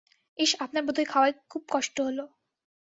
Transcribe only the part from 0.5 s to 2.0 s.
আপনার বোধহয় খাওয়ায় খুব কষ্ট